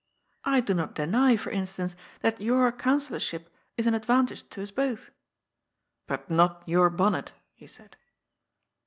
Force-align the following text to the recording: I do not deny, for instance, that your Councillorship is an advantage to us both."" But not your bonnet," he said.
I 0.45 0.61
do 0.61 0.73
not 0.73 0.95
deny, 0.95 1.35
for 1.37 1.51
instance, 1.51 1.95
that 2.21 2.41
your 2.41 2.71
Councillorship 2.71 3.51
is 3.77 3.85
an 3.85 3.93
advantage 3.93 4.49
to 4.49 4.63
us 4.63 4.71
both."" 4.71 5.11
But 6.07 6.27
not 6.27 6.63
your 6.65 6.89
bonnet," 6.89 7.33
he 7.53 7.67
said. 7.67 7.95